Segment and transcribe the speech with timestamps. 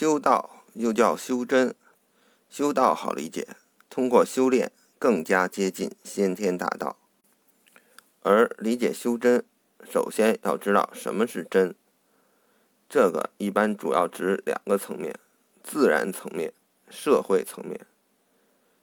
[0.00, 1.74] 修道又叫修真，
[2.48, 3.48] 修道好理解，
[3.90, 6.96] 通过修炼更加接近先天大道。
[8.22, 9.44] 而理解修真，
[9.90, 11.74] 首先要知道什么是真。
[12.88, 15.18] 这个一般主要指两个层面：
[15.64, 16.52] 自然层面、
[16.88, 17.84] 社会层面。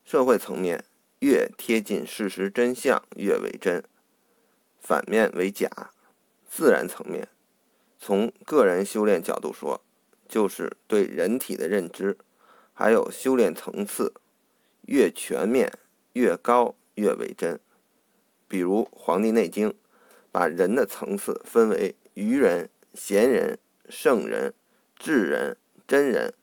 [0.03, 0.83] 社会层面
[1.19, 3.81] 越贴近事实真相越为真，
[4.81, 5.69] 反面为假。
[6.45, 7.29] 自然层面，
[7.97, 9.79] 从个人修炼角度说。
[10.27, 12.17] 就是对人体的认知，
[12.73, 14.13] 还有修炼层次，
[14.87, 15.71] 越全面、
[16.13, 17.59] 越高越为真。
[18.47, 19.69] 比如《黄帝内经》，
[20.31, 23.57] 把人的层次分为愚人、贤人、
[23.89, 24.53] 圣人、
[24.97, 25.57] 智人、
[25.87, 26.33] 真人。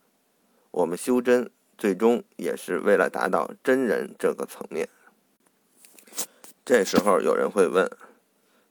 [0.70, 4.88] 我们修真，最终也是为了达到真人这个层面。
[6.64, 7.90] 这时候有人会问：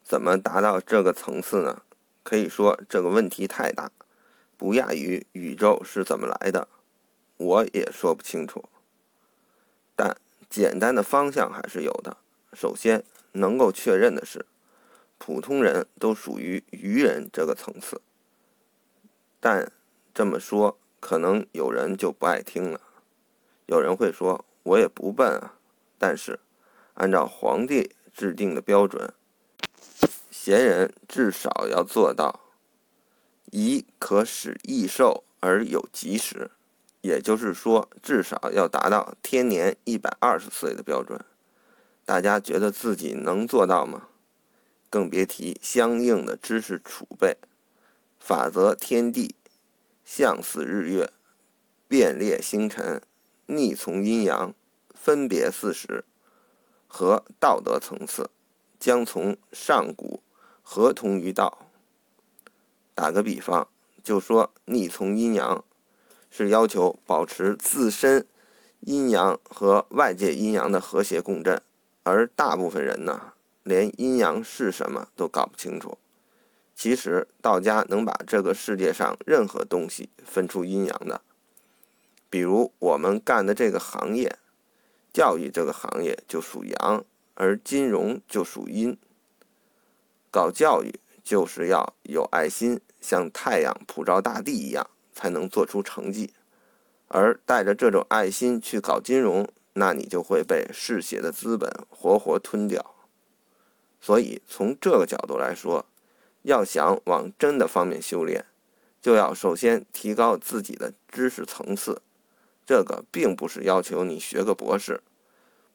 [0.03, 1.83] 怎么达到这个层次呢？
[2.23, 3.91] 可以说这个问题太大。
[4.61, 6.67] 不亚于宇宙是怎么来的，
[7.37, 8.63] 我也说不清楚。
[9.95, 10.15] 但
[10.51, 12.15] 简单的方向还是有的。
[12.53, 14.45] 首先能够确认的是，
[15.17, 17.99] 普通人都属于愚人这个层次。
[19.39, 19.71] 但
[20.13, 22.79] 这么说，可能有人就不爱听了。
[23.65, 25.55] 有人会说，我也不笨啊。
[25.97, 26.39] 但是，
[26.93, 29.11] 按照皇帝制定的标准，
[30.29, 32.40] 贤人至少要做到。
[33.51, 36.51] 宜可使益寿而有吉时，
[37.01, 41.23] 也就是说，至少要达到天年一百二十岁的标准。
[42.05, 44.07] 大家觉得自己能做到吗？
[44.89, 47.37] 更别提相应的知识储备。
[48.19, 49.35] 法则天地，
[50.05, 51.11] 象似日月，
[51.87, 53.01] 变列星辰，
[53.47, 54.53] 逆从阴阳，
[54.93, 56.05] 分别四时，
[56.87, 58.29] 和道德层次，
[58.79, 60.21] 将从上古
[60.61, 61.70] 合同于道。
[62.93, 63.67] 打个比方，
[64.03, 65.63] 就说逆从阴阳，
[66.29, 68.25] 是要求保持自身
[68.81, 71.61] 阴阳和外界阴阳的和谐共振，
[72.03, 73.33] 而大部分人呢，
[73.63, 75.97] 连阴阳是什么都搞不清楚。
[76.75, 81.21] 其实道家能把这个世界上任何东西分出阴阳的，
[82.29, 84.37] 比如我们干的这个行业，
[85.13, 87.05] 教育这个行业就属阳，
[87.35, 88.97] 而金融就属阴。
[90.31, 92.79] 搞教育就是要有爱心。
[93.01, 96.31] 像太阳普照大地一样，才能做出成绩。
[97.09, 102.95] 而带着这种爱心去搞金融，那你就会被嗜血的资本活活吞掉。
[103.99, 105.85] 所以，从这个角度来说，
[106.43, 108.45] 要想往真的方面修炼，
[109.01, 112.01] 就要首先提高自己的知识层次。
[112.65, 115.01] 这个并不是要求你学个博士。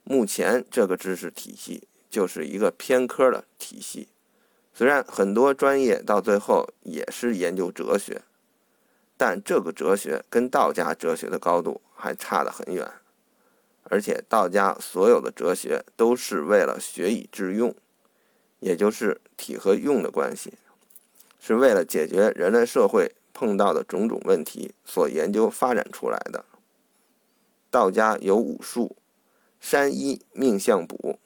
[0.02, 4.08] 目前这个知识体系就是一个偏科的体系。
[4.76, 8.20] 虽然很多专业到最后也是研究哲学，
[9.16, 12.86] 但这个哲学跟道家哲学的高度还差得很远。
[13.84, 17.74] 而且道家所有的哲学都是为了学以致用，
[18.60, 20.52] 也就是体和用的关系，
[21.40, 26.44] 是为了解决人类社会碰到的种种问题所研究发展出来的。
[27.70, 28.94] 道家有武术、
[29.58, 31.18] 山医、命相卜。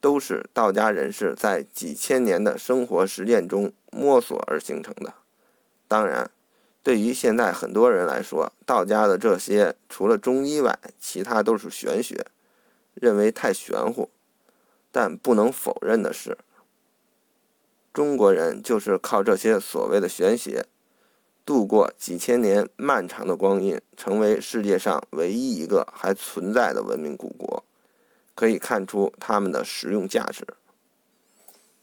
[0.00, 5.14] 都是道家人士在几千年的生活实践中摸索而形成的。
[5.86, 6.30] 当然，
[6.82, 12.26] 对于现在很多人来说，道家的这些除了中医外，其他都是玄学，
[12.94, 14.10] 认为太玄乎。
[14.92, 16.38] 但不能否认的是，
[17.92, 20.66] 中国人就是靠这些所谓的玄学，
[21.44, 27.59] 度过几千年漫长的光阴，成为世界上唯一一个还存在的文明古国。
[28.40, 30.46] 可以看出他们的实用价值。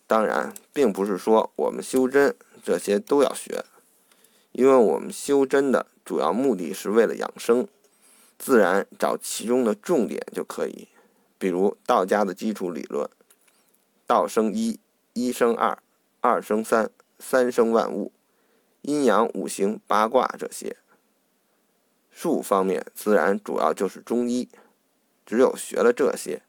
[0.07, 3.63] 当然，并不是说我们修真这些都要学，
[4.53, 7.67] 因为我们修真的主要目的是为了养生，
[8.40, 10.88] 自然找其中的重点就可以。
[11.38, 13.07] 比如道家的基础理论：
[14.07, 14.79] 道生一，
[15.13, 15.78] 一生二，
[16.22, 18.12] 二生三，三生万物，
[18.81, 20.76] 阴阳五行八卦这些。
[22.09, 24.49] 术方面，自然主要就是中医。
[25.23, 26.41] 只有学了这些。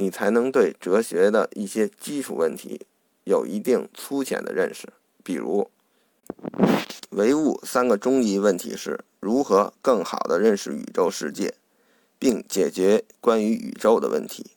[0.00, 2.86] 你才能对哲学的一些基础问题
[3.24, 4.88] 有一定粗浅的认识，
[5.22, 5.70] 比如
[7.10, 11.52] 唯物三个终极问题是如何更好的认识宇宙世界，
[12.18, 14.56] 并解决关于宇宙的问题；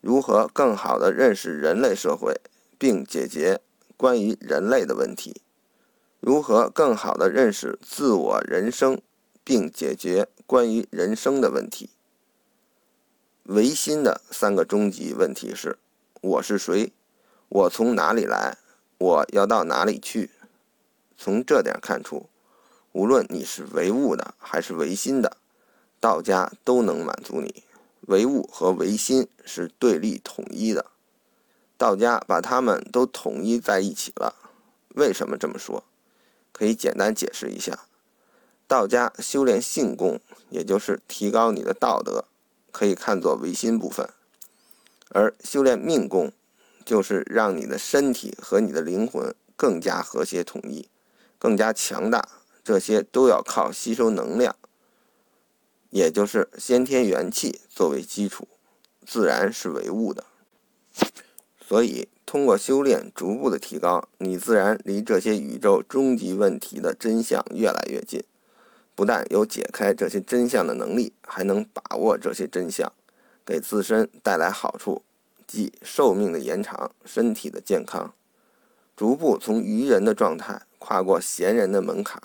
[0.00, 2.40] 如何更好的认识人类社会，
[2.78, 3.60] 并解决
[3.96, 5.32] 关于人类的问题；
[6.20, 9.02] 如何更好的认识自我人生，
[9.42, 11.90] 并解决关于人生的问题。
[13.48, 15.78] 唯心的三个终极问题是：
[16.20, 16.92] 我是谁？
[17.48, 18.58] 我从哪里来？
[18.98, 20.30] 我要到哪里去？
[21.16, 22.28] 从这点看出，
[22.90, 25.36] 无论你是唯物的还是唯心的，
[26.00, 27.62] 道家都能满足你。
[28.08, 30.86] 唯物和唯心是对立统一的，
[31.78, 34.34] 道家把他们都统一在一起了。
[34.96, 35.84] 为什么这么说？
[36.50, 37.86] 可以简单解释一下：
[38.66, 40.20] 道家修炼性功，
[40.50, 42.24] 也就是提高你的道德，
[42.76, 44.06] 可以看作唯心部分；
[45.08, 46.30] 而修炼命功，
[46.84, 50.90] 就是让你的身体和你的灵魂更加和谐统一，
[51.38, 52.28] 更加强大。
[52.62, 54.54] 这些都要靠吸收能量，
[55.88, 58.46] 也就是先天元气作为基础，
[59.06, 60.26] 自然是唯物的。
[61.66, 68.22] 所以，通过修炼逐步的提高，你自然离这些宇宙终极问题的真相越来越近。
[68.96, 72.92] 不但有解开这些真相的能力，还能把握这些真相，
[73.44, 75.02] 给自身带来好处，
[75.46, 78.12] 即寿命的延长、身体的健康，
[78.96, 82.20] 逐步从愚人的状态跨过贤人的门槛。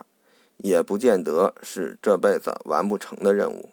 [0.63, 3.71] 也不见得是这辈子完不成的任务。